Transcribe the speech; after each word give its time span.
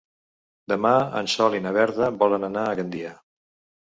Demà 0.73 0.93
en 1.21 1.29
Sol 1.33 1.57
i 1.57 1.61
na 1.67 1.73
Berta 1.77 2.09
volen 2.25 2.49
anar 2.49 2.65
a 2.73 2.77
Gandia. 2.81 3.13